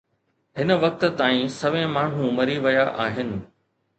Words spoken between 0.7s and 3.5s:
وقت تائين سوين ماڻهو مري ويا آهن